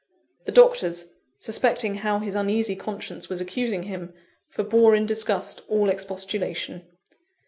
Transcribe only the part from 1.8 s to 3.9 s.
how his uneasy conscience was accusing